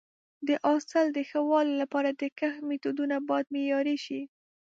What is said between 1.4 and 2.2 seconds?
والي لپاره